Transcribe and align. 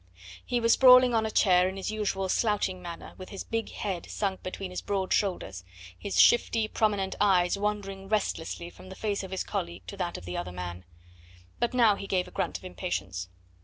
He 0.43 0.59
was 0.59 0.73
sprawling 0.73 1.13
on 1.13 1.27
a 1.27 1.29
chair 1.29 1.69
in 1.69 1.77
his 1.77 1.91
usual 1.91 2.27
slouching 2.27 2.81
manner 2.81 3.13
with 3.19 3.29
his 3.29 3.43
big 3.43 3.69
head 3.69 4.09
sunk 4.09 4.41
between 4.41 4.71
his 4.71 4.81
broad 4.81 5.13
shoulders, 5.13 5.63
his 5.95 6.19
shifty, 6.19 6.67
prominent 6.67 7.13
eyes 7.21 7.55
wandering 7.55 8.09
restlessly 8.09 8.71
from 8.71 8.89
the 8.89 8.95
face 8.95 9.21
of 9.21 9.29
his 9.29 9.43
colleague 9.43 9.85
to 9.85 9.97
that 9.97 10.17
of 10.17 10.25
the 10.25 10.35
other 10.35 10.51
man. 10.51 10.85
But 11.59 11.75
now 11.75 11.93
he 11.97 12.07
gave 12.07 12.27
a 12.27 12.31
grunt 12.31 12.57
of 12.57 12.65
impatience. 12.65 13.29